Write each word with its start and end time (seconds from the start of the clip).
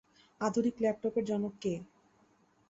আধুনিক 0.41 0.75
ল্যাপটপের 0.79 1.23
জনক 1.25 1.53
কে? 1.61 1.73